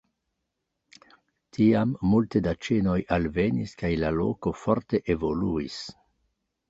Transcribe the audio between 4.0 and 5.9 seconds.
la loko forte evoluis.